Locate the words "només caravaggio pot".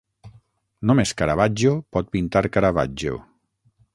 0.91-2.11